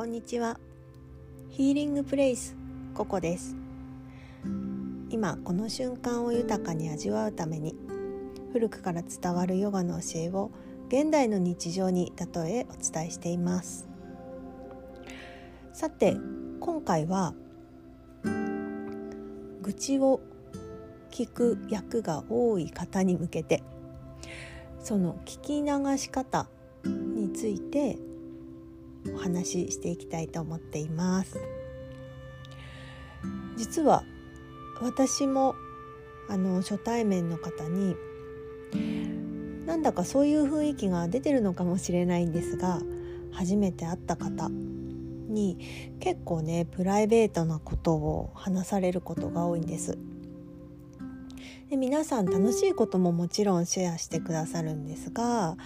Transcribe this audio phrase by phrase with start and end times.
[0.00, 0.58] こんにちは。
[1.50, 2.56] ヒーリングプレイス
[2.94, 3.54] ココです。
[5.10, 7.74] 今この瞬間を豊かに味わうために
[8.54, 10.52] 古くから伝わるヨガの教えを
[10.88, 13.90] 現代の日常に例えお伝えしています。
[15.74, 16.16] さて
[16.60, 17.34] 今回は
[19.60, 20.22] 愚痴を
[21.10, 23.62] 聞く役が多い方に向けて
[24.82, 26.48] その聞き流し方
[26.86, 27.98] について
[29.14, 31.38] お話ししていきたいと思っています。
[33.56, 34.04] 実は
[34.80, 35.54] 私も
[36.28, 37.96] あの初対面の方に
[39.66, 42.80] なんだかそういう雰囲気が出てるのかもしれないんですが
[43.32, 45.58] 初めて会った方に
[46.00, 49.98] 結構ねプライベートなことを話されることが多いんです。
[51.68, 55.56] で皆さん楽しいことももちろんシェアしてくださるんですが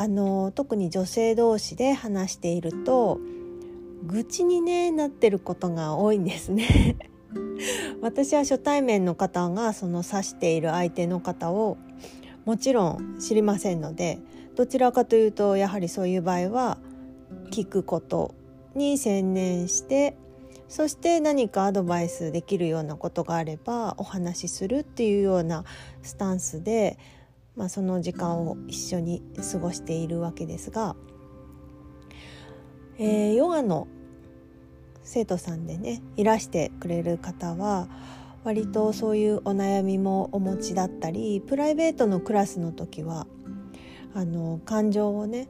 [0.00, 3.20] あの特に女性同士で話していると
[4.06, 6.96] 愚痴に、ね、なってることが多いんですね。
[8.00, 11.76] 私は初対面の方がその指している相手の方を
[12.46, 14.20] もちろん知りませんので
[14.56, 16.78] どちらかというとやはりそういう場合は
[17.50, 18.34] 聞くこと
[18.74, 20.16] に専念して
[20.66, 25.64] そして何かアドバイスできるようなことがあればお話しするっていうような
[26.02, 26.96] スタンスで、
[27.56, 30.96] まあ、その時間を一緒に過ごしているわけですが、
[32.98, 33.88] えー、ヨガの
[35.02, 37.88] 生徒さんでねいらしてくれる方は
[38.44, 43.26] 割とそういうお悩みもお持ちだったりプライベートのクラスの時は
[44.14, 45.48] あの感情をね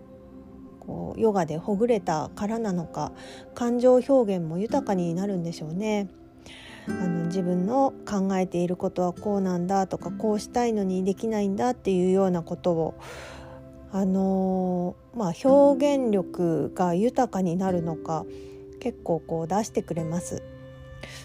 [0.80, 3.12] こうヨガでほぐれたからなのか
[3.54, 6.08] 感情表現も豊かになるんでしょうね。
[7.30, 12.94] 自分の考えていることはこうなんだとかこうしたいのにできないんだっていうようなことを
[13.92, 18.24] あのまあ、表現力が豊かになるのか
[18.78, 20.42] 結構こう出してくれます。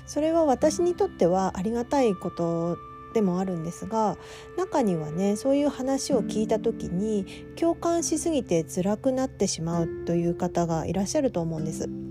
[0.07, 2.77] それは私にとってはありがたいこと
[3.13, 4.17] でもあるんですが
[4.57, 7.25] 中にはねそういう話を聞いた時に
[7.55, 12.04] 共感しすぎて辛くなってしまうという方がいらっしゃると思うんです。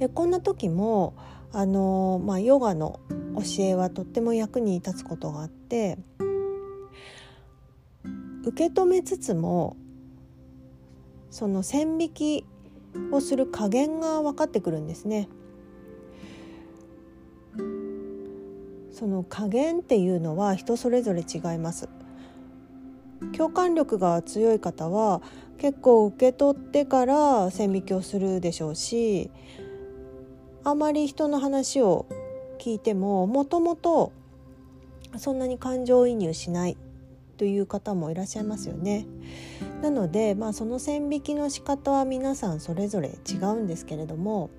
[0.00, 1.14] でこんな時も
[1.52, 3.00] あの、まあ、ヨガの
[3.36, 5.98] 教えはとっても役に立つことがあって
[8.44, 9.76] 受け止めつつも
[11.30, 12.46] その線引き
[13.12, 15.28] をする加減が分かってくるんですね。
[18.90, 21.88] その加減っていうのは人それぞれ違います
[23.34, 25.22] 共感力が強い方は
[25.56, 29.30] 結構受け取ってから線引きをするでしょうし
[30.64, 32.06] あまり人の話を
[32.58, 34.12] 聞いてももともと
[35.16, 36.76] そんなに感情移入しない
[37.36, 39.06] という方もいらっしゃいますよね。
[39.80, 44.50] なので、まあ、その線引きの仕方は皆さんそれぞれ違うんですけれども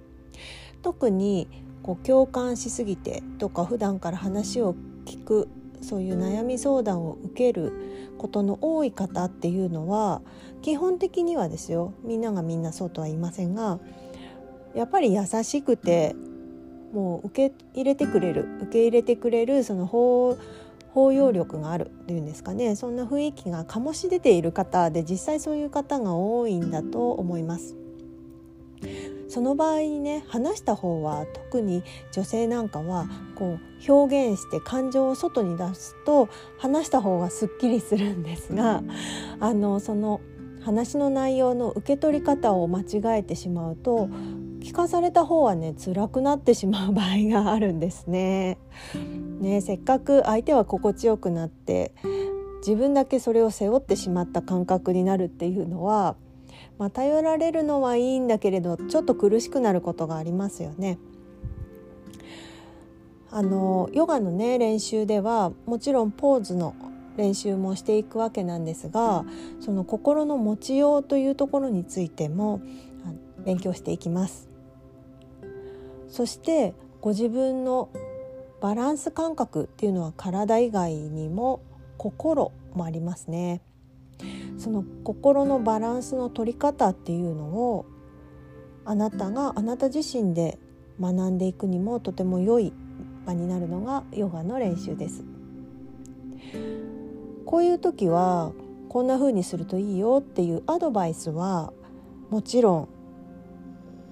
[0.82, 1.48] 特に
[1.84, 4.76] こう共感しすぎてとか普段から話を
[5.06, 5.48] 聞く
[5.82, 7.72] そういう悩み相談を受ける
[8.18, 10.22] ことの多い方っていうのは
[10.62, 13.80] 基本的にはですよみんながみんなそうとは言いませんが
[14.76, 16.16] やっぱり優しくて
[16.94, 20.38] もう受け入れてくれる受け入れてくれるその包
[20.94, 27.78] 包容力があるっていうんですかねそんな雰囲気が醸し出ている方で実際そういう方が多いんだと思います。
[29.30, 36.28] その場合にね話した方は特に女性なんかはこう表現して感情を外に出すと
[36.58, 38.84] 話した方がすっきりするんですが
[39.40, 40.20] あのその
[40.66, 44.10] 話の内容の受け取り方を間違えてしまうと
[44.62, 48.58] 聞かされた方はね辛くなってしまう場合があるんですね。
[49.42, 51.94] ねせっかく相手は心地よくなって
[52.60, 56.16] 自分だけそれを背負ってしまった感覚になるっていうのは
[56.78, 60.98] まあ、頼られるのはいいんだけれどちょっと苦しくなることがありますよね。
[63.30, 66.76] あのヨガのね練習ではもちろんポーズの
[67.16, 69.26] 練習もしていくわけなんですが
[69.60, 72.62] その心の持ちようというところについても
[73.46, 74.51] 勉強していきます。
[76.12, 77.90] そしてご自分の
[78.60, 81.62] バランス感覚っていうのは体以外にも
[81.98, 83.62] 心もありますね。
[84.58, 87.86] その心のバランスの取り方っていうのを
[88.86, 90.60] あなたがあなた自身で
[91.00, 92.74] 学んでいくにもとても良い
[93.26, 95.24] 場になるのがヨガの練習です。
[97.46, 98.52] こういう時は
[98.90, 101.72] こんな風にするといいよっていうアドバイスは
[102.30, 102.90] もちろん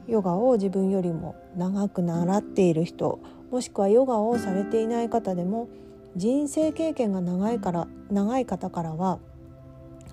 [0.09, 3.19] ヨガを自分よりも長く習っている人
[3.51, 5.69] もしくはヨガをされていない方でも
[6.15, 9.19] 人生経験が長いから長い方からは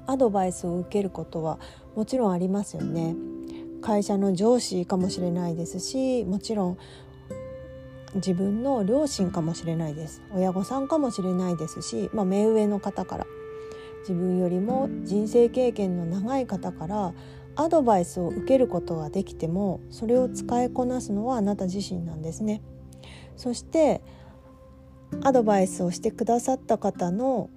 [0.06, 1.58] アドバイスを受けることは
[1.96, 3.16] もちろんありますよね。
[3.80, 6.78] 会社の上司かもしれないですしもちろん
[8.16, 13.26] 自分の両親かもしれないです親御さんかもしれないですし、まあ、目上の方から
[14.00, 17.12] 自分よりも人生経験の長い方から
[17.56, 22.62] アドバイスを受けることができてもそれを使いこなすのはあなた自身なんですね。
[23.36, 24.02] そして
[25.22, 27.50] アドバイスをしてくださった方の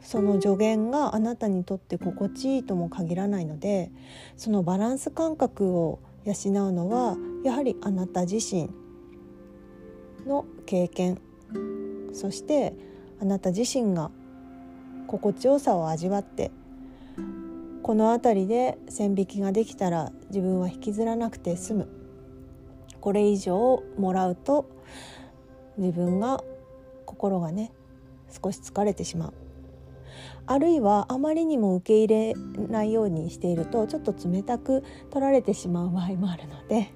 [0.00, 3.90] その助言があなたにとって心地いいとも限らないので
[4.36, 6.32] そのバランス感覚を養
[6.68, 8.70] うのはやはりあなた自身
[10.26, 11.20] の経験
[12.12, 12.74] そして
[13.20, 14.10] あなた自身が
[15.06, 16.50] 心地よさを味わって
[17.82, 21.88] この辺りで線引きができたら自分は引きずらなくて済む。
[23.00, 24.68] これ以上もらうと
[25.78, 26.44] 自分が
[27.06, 27.72] 心がね
[28.28, 29.34] 少し疲れてしまう。
[30.46, 32.34] あるいはあまりにも受け入れ
[32.68, 36.92] ないようにしているとちょっと冷たく取られてしまう場合もあるので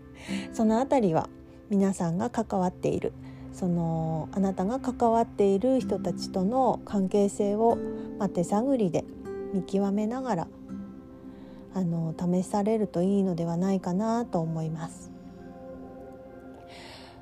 [0.53, 1.29] その辺りは
[1.71, 3.13] 皆さんが関わっている。
[3.53, 7.79] そのあなたが関わっている人たちとの関係性を、
[8.19, 9.05] まあ、手探りで
[9.55, 10.49] 見極めながら
[11.75, 15.13] あの試されるといいのではないかなと思います。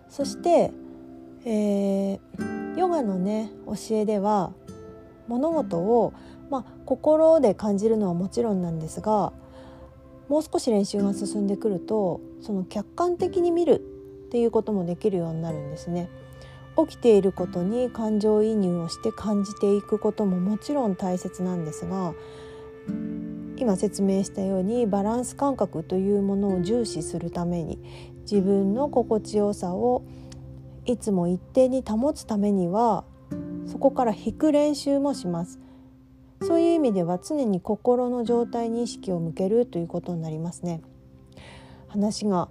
[0.09, 0.73] そして、
[1.45, 4.53] えー、ヨガのね教えでは
[5.29, 6.13] 物事を、
[6.51, 9.33] まあ、心で感じるのはもちろんなんですが
[10.29, 13.81] もう少し練習が進んでくるとその客観的に見る
[14.27, 16.11] っていうこともできるようになるんですね。
[16.77, 22.15] 起きていることに感情移入をして感じていくことももちろん大切なんですが
[23.57, 27.79] 今説明したようにバランス感覚というものを重視するために
[28.23, 30.03] 自分の心地よさを
[30.85, 33.05] いつも一定に保つためには
[33.67, 35.61] そこから引く練習もします。
[36.43, 40.83] そういう意味では常に心の状態に意識を向けるということになりますね。
[41.87, 42.49] 話が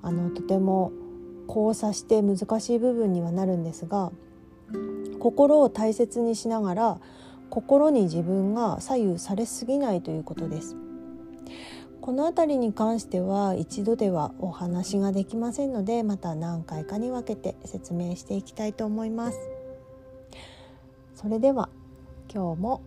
[0.00, 0.92] あのとても
[1.46, 4.12] 交差して難しい部分にはなるんですが
[5.18, 7.00] 心を大切にしながら
[7.50, 10.76] 心に自分が左右されすぎないということです。
[12.00, 19.38] この辺りに関しては一度ではお話ができませんのでまた何回かに分けて説明していきたいと思います。
[21.14, 21.68] それでは
[22.32, 22.82] 今日も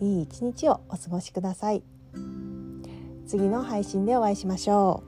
[0.00, 1.82] いい一日をお過ごしください。
[3.26, 5.07] 次の配信でお会いしましょう。